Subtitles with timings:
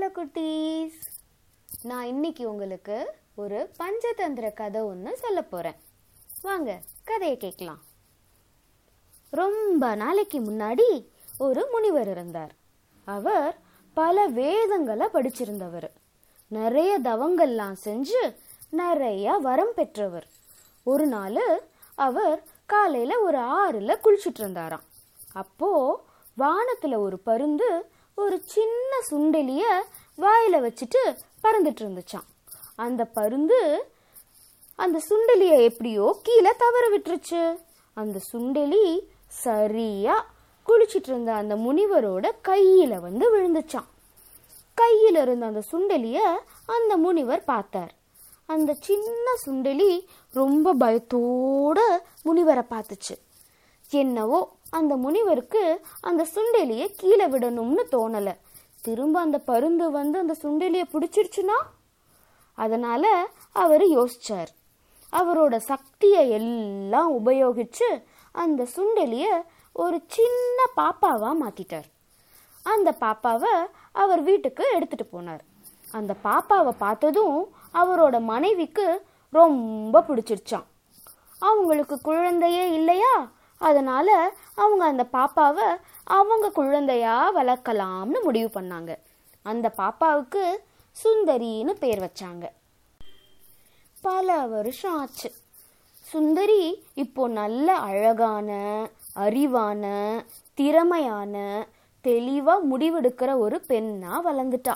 [0.00, 0.98] Hello குட்டீஸ்.
[1.82, 5.74] நான் இன்னைக்கு உங்களுக்கு ஒரு பஞ்சதந்திர கதை ஒன்று சொல்ல போறேன்.
[6.42, 7.78] வாங்க கதையை கேட்கலாம்.
[9.30, 11.06] ரொம்ப நாளைக்கு முன்னாடி
[11.38, 12.54] ஒரு முனிவர் இருந்தார்.
[13.04, 13.58] அவர்
[13.94, 15.90] பல வேதங்களை படிச்சிருந்தவர்.
[16.48, 18.34] நிறைய தவங்கள்லாம் செஞ்சு
[18.70, 20.26] நிறைய வரம் பெற்றவர்.
[20.82, 21.62] ஒரு நாள்
[21.94, 24.82] அவர் காலையில ஒரு ஆறுல குளிச்சுட்டு இருந்தாராம்.
[25.32, 26.04] அப்போ
[26.38, 29.62] வானத்துல ஒரு பருந்து ஒரு சின்ன சுண்டலிய
[30.14, 31.02] வாயில் வச்சுட்டு
[31.42, 32.28] பறந்துட்டு இருந்துச்சான்
[32.76, 33.90] அந்த பருந்து
[34.74, 37.58] அந்த சுண்டெலிய எப்படியோ கீழே தவற விட்டுருச்சு.
[37.94, 40.34] அந்த சுண்டெலி சரியா
[40.66, 43.88] குளிச்சிட்டு இருந்த அந்த முனிவரோட கையில வந்து விழுந்துச்சான்
[44.76, 46.18] கையில இருந்த அந்த சுண்டெலிய
[46.66, 47.92] அந்த முனிவர் பார்த்தார்.
[48.46, 51.78] அந்த சின்ன சுண்டெலி ரொம்ப பயத்தோட
[52.24, 53.16] முனிவரை பார்த்துச்சு.
[53.90, 58.36] என்னவோ அந்த முனிவருக்கு அந்த சுண்டெலியை கீழே விடணும்னு தோணலை.
[58.82, 61.58] திரும்ப அந்த பருந்து வந்து அந்த சுண்டெலியை பிடிச்சிருச்சுன்னா?
[62.54, 64.46] அதனால அவர் யோசிச்சார்.
[65.12, 69.24] அவரோட சக்தியை எல்லாம் உபயோகிச்சு அந்த சுண்டெலிய
[69.72, 71.88] ஒரு சின்ன பாப்பாவா மாத்திட்டார்.
[72.62, 75.40] அந்த பாப்பாவை அவர் வீட்டுக்கு எடுத்துட்டு போனார்.
[75.92, 80.64] அந்த பாப்பாவை பார்த்ததும் அவரோட மனைவிக்கு ரொம்ப பிடிச்சிருச்சான்
[81.38, 83.30] அவங்களுக்கு குழந்தையே இல்லையா?
[83.60, 84.14] அதனால்
[84.54, 85.68] அவங்க அந்த பாப்பாவை
[86.04, 88.92] அவங்க குழந்தையாக வளர்க்கலாம்னு முடிவு பண்ணாங்க.
[89.42, 90.42] அந்த பாப்பாவுக்கு
[90.96, 92.46] சுந்தரின்னு பேர் வச்சாங்க.
[94.02, 95.30] பல வருஷம் ஆச்சு.
[96.04, 96.62] சுந்தரி
[96.94, 98.50] இப்போ நல்ல அழகான
[99.16, 99.84] அறிவான
[100.54, 101.34] திறமையான
[102.04, 104.74] தெளிவாக முடிவெடுக்கிற ஒரு பெண்ணா வளர்ந்துட்டா.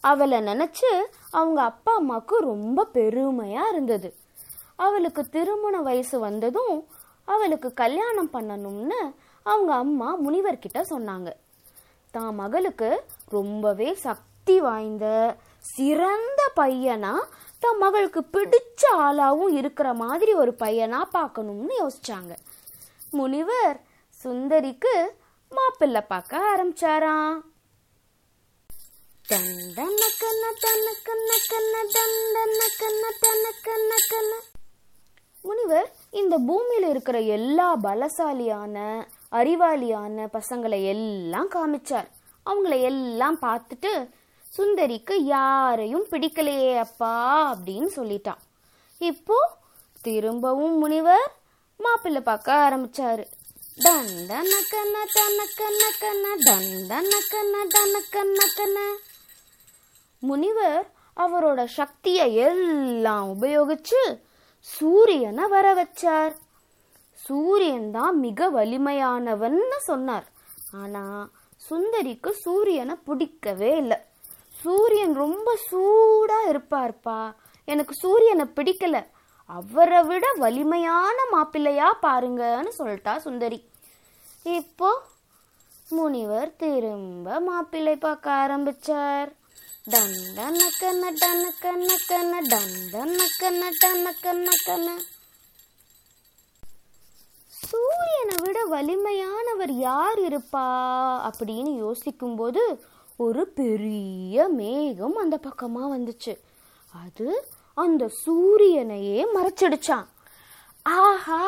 [0.00, 0.90] அவளை நினச்சி
[1.30, 4.08] அவங்க அப்பா அம்மாவுக்கு ரொம்ப பெருமையாக இருந்தது.
[4.76, 6.76] அவளுக்கு திருமண வயசு வந்ததும்
[7.34, 9.00] அவளுக்கு கல்யாணம் பண்ணணும்னு
[9.46, 11.30] அவங்க அம்மா முனிவர்கிட்ட சொன்னாங்க.
[12.14, 12.90] தான் மகளுக்கு
[13.36, 15.06] ரொம்பவே சக்தி வாய்ந்த
[15.74, 17.12] சிறந்த பையனா
[17.62, 22.32] தன் மகளுக்கு பிடிச்ச ஆளாகவும் இருக்கிற மாதிரி ஒரு பையனா பார்க்கணும்னு யோசிச்சாங்க.
[23.18, 23.78] முனிவர்
[24.24, 24.94] சுந்தரிக்கு
[25.52, 27.34] மாப்பிள்ளை பார்க்க ஆரம்பிச்சாராம்.
[35.48, 35.90] முனிவர்
[36.20, 38.76] இந்த பூமியில் இருக்கிற எல்லா பலசாலியான
[39.32, 42.08] அறிவாளியான பசங்களை எல்லாம் காமிச்சார்.
[42.46, 43.92] அவங்கள எல்லாம் பார்த்துட்டு
[44.56, 47.12] சுந்தரிக்கு யாரையும் பிடிக்கலையே அப்பா
[47.54, 48.40] அப்படின்னு சொல்லிட்டான்.
[49.10, 49.38] இப்போ
[50.02, 51.28] திரும்பவும் முனிவர்
[51.80, 53.24] மாப்பிள்ளை பார்க்க ஆரம்பிச்சாரு.
[53.84, 58.78] தண்டனக்கன்ன தனக்கன்ன கன்ன தண்டனக்கன்ன தனக்கன்ன கன்ன
[60.18, 60.84] முனிவர்
[61.16, 64.02] அவரோட சக்தியை எல்லாம் உபயோகிச்சு
[64.64, 66.34] சூரியனை வர வச்சார்
[67.18, 70.26] சூரியன் தான் மிக வலிமையானவன்னு சொன்னார்.
[70.72, 71.28] ஆனா
[71.70, 73.98] சுந்தரிக்கு சூரியனை பிடிக்கவே இல்லை.
[74.62, 77.34] சூரியன் ரொம்ப சூடா இருப்பார்ப்பா.
[77.64, 79.06] எனக்கு சூரியனை பிடிக்கல.
[79.44, 83.58] அவரை விட வலிமையான மாப்பிள்ளையா பாருங்கன்னு சொல்லிட்டா சுந்தரி.
[84.42, 84.90] இப்போ
[85.88, 89.30] முனிவர் திரும்ப மாப்பிள்ளை பார்க்க ஆரம்பிச்சார்.
[89.84, 94.86] டன்னக்கன டனக்கன டன்னக்கன டண்டனக்கன டனக்கன
[97.52, 100.66] சூரியனை விட வலிமையானவர் யார் இருப்பா?
[101.28, 102.62] அப்படின்னு யோசிக்கும்போது
[103.16, 106.32] ஒரு பெரிய மேகம் அந்த பக்கமா வந்துச்சு.
[106.94, 107.26] அது
[107.76, 110.08] அந்த சூரியனையே மறைச்சிடுச்சான்
[110.86, 111.42] ஆஹா!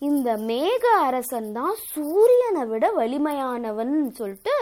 [0.00, 4.56] இந்த மேக அரசன் தான் சூரியனை விட வலிமையானவன் சொல்லிட்டு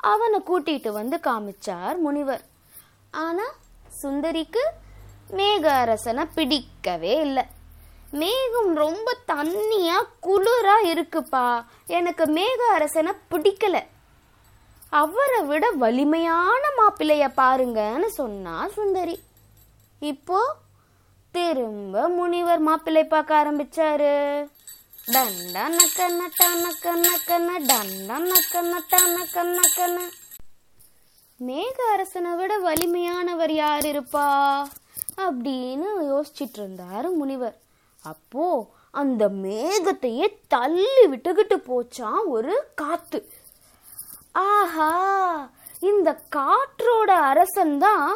[0.00, 2.44] அவனை கூட்டிட்டு வந்து காமிச்சார் முனிவர்.
[3.10, 3.42] ஆனா
[4.02, 4.62] சுந்தரிக்கு
[5.30, 7.42] மேக அரசனை பிடிக்கவே இல்லை.
[8.10, 11.64] மேகம் ரொம்ப தண்ணியா குளிரா இருக்குப்பா.
[11.86, 13.84] எனக்கு மேக அரசனை பிடிக்கல.
[14.88, 19.22] அவரை விட வலிமையான மாப்பிள்ளைய பாருங்கன்னு சொன்னா சுந்தரி.
[19.98, 20.54] இப்போ
[21.30, 24.48] திரும்ப முனிவர் மாப்பிள்ளை பார்க்க ஆரம்பிச்சாரு.
[25.12, 27.06] டண்டனக்கன்ன டனக்கன்ன
[27.62, 28.74] டண்டனக்கன்ன
[29.32, 29.98] டனக்கன்ன
[31.40, 34.26] மேக அரசனை விட வலிமையானவர் யார் இருப்பா
[35.20, 37.56] அப்படின்னு யோசிச்சிட்டு இருந்தாரு முனிவர்
[38.04, 38.44] அப்போ
[38.94, 43.20] அந்த மேகத்தையே தள்ளி விட்டுக்கிட்டு போச்சான் ஒரு காத்து
[44.46, 44.90] ஆஹா
[45.82, 48.06] இந்த காற்றோட அரசன் தான்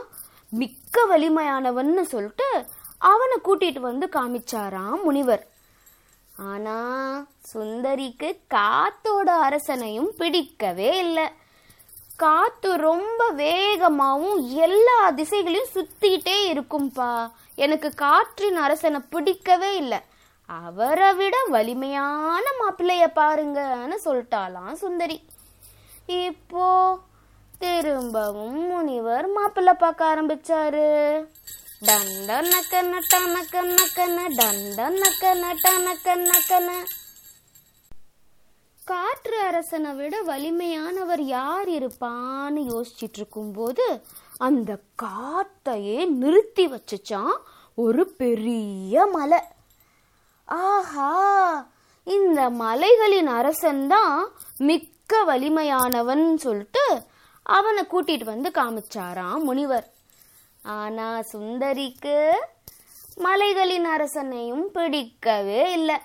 [0.53, 2.49] மிக்க வலிமையானவன்னு சொல்லிட்டு
[3.05, 5.43] அவனை கூட்டிட்டு வந்து காமிச்சாராம் முனிவர்
[6.37, 6.77] ஆனா
[7.53, 11.29] சுந்தரிக்கு காத்தோட அரசனையும் பிடிக்கவே இல்லை.
[12.17, 17.31] காத்து ரொம்ப வேகமாகவும் எல்லா திசைகளையும் சுத்திட்டே இருக்கும்பா.
[17.55, 19.99] எனக்கு காற்றின் அரசனை பிடிக்கவே இல்லை.
[20.47, 25.25] அவரை விட வலிமையான மாப்பிள்ளைய பாருங்கன்னு சொல்லிட்டாலாம் சுந்தரி.
[26.07, 26.99] இப்போ
[27.59, 31.27] திரும்பவும் முனிவர் மாப்பிள்ளை பார்க்க ஆரம்பிச்சாரு.
[31.87, 36.69] டண்ட நக்கன டனக்க நக்கன டண்ட நக்கன டனக்க நக்கன
[38.83, 43.87] காற்று அரசனை விட வலிமையானவர் யார் இருப்பான்னு யோசிச்சுட்டு இருக்கும்போது
[44.39, 47.35] அந்த காத்தையே நிறுத்தி வச்சுச்சான்
[47.75, 49.41] ஒரு பெரிய மலை.
[50.49, 51.11] ஆஹா
[52.07, 54.19] இந்த மலைகளின் அரசன் தான்
[54.59, 56.85] மிக்க வலிமையானவன் சொல்லிட்டு
[57.43, 59.87] அவனை கூட்டிட்டு வந்து காமிச்சாராம் முனிவர்.
[60.65, 62.31] ஆனா சுந்தரிக்கு
[63.17, 65.97] மலைகளின் அரசனையும் பிடிக்கவே இல்லை.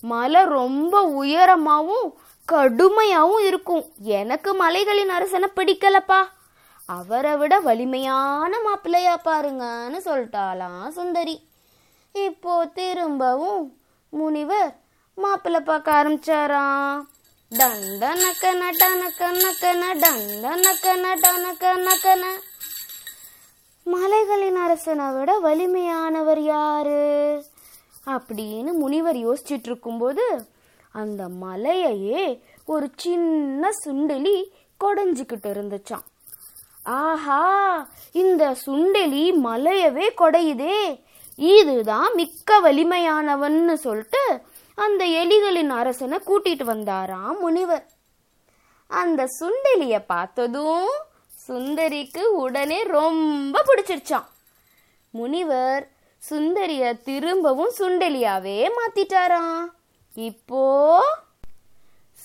[0.00, 2.08] மலை ரொம்ப உயரமாகவும்
[2.52, 3.84] கடுமையாகவும் இருக்கும்.
[4.00, 6.20] எனக்கு மலைகளின் அரசனை பிடிக்கலப்பா.
[6.86, 11.36] அவரை விட வலிமையான மாப்பிள்ளையா பாருங்கன்னு சொல்லிட்டாலாம் சுந்தரி.
[12.12, 13.76] இப்போ திரும்பவும்
[14.10, 14.76] முனிவர்
[15.14, 16.98] மாப்பிள்ளை பார்க்க ஆரம்பிச்சாராம்
[17.50, 22.24] டண்ட நக்கன டனக்க நக்கன டண்ட நக்கன டனக்க நக்கன
[23.92, 27.00] மலைகளின் அரசனை விட வலிமையானவர் யாரு?
[28.06, 30.44] அப்படின்னு முனிவர் யோசிச்சுட்டு இருக்கும்போது
[30.92, 32.22] அந்த மலையையே
[32.64, 34.36] ஒரு சின்ன சுண்டெலி
[34.84, 36.06] கொடைஞ்சுக்கிட்டு இருந்துச்சான்
[36.82, 37.42] ஆஹா
[38.12, 40.78] இந்த சுண்டெலி மலையவே கொடையுதே.
[41.34, 44.22] இதுதான் மிக்க வலிமையானவன்னு சொல்லிட்டு
[44.74, 47.86] அந்த எலிகளின் அரசனை கூட்டிட்டு வந்தாராம் முனிவர்.
[48.86, 50.88] அந்த சுண்டெலிய பார்த்ததும்
[51.48, 54.28] சுந்தரிக்கு உடனே ரொம்ப பிடிச்சிருச்சான்
[55.10, 55.84] முனிவர்
[56.30, 59.64] சுந்தரிய திரும்பவும் சுண்டெலியாவே மாத்திட்டாராம்.
[60.14, 60.64] இப்போ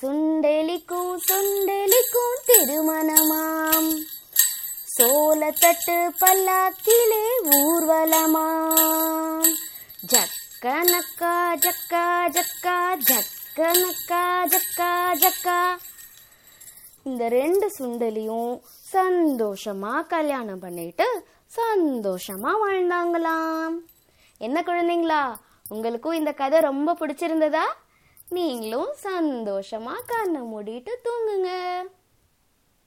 [0.02, 3.90] சுண்டெலிக்கும் சுண்டெலிக்கும் திருமணமாம்.
[4.96, 7.26] சோளத்தட்டு பல்லாக்கிலே
[7.60, 9.50] ஊர்வலமாம்.
[10.12, 11.36] ஜக்கனக்கா
[11.66, 12.06] ஜக்கா
[12.36, 12.78] ஜக்கா
[13.10, 14.24] ஜக்கனக்கா
[14.54, 14.92] ஜக்கா
[15.24, 15.60] ஜக்கா.
[17.04, 18.54] இந்த ரெண்டு சுண்டலியும்
[18.94, 21.26] சந்தோஷமா கல்யாணம் பண்ணிட்டு
[21.56, 23.76] சந்தோஷமா வாழ்ந்தாங்களாம்.
[24.38, 25.34] என்ன குழந்தைங்களா
[25.70, 27.66] உங்களுக்கும் இந்த கதை ரொம்ப பிடிச்சிருந்ததா?
[28.30, 31.50] நீங்களும் சந்தோஷமா கண்ணை மூடிட்டு தூங்குங்க.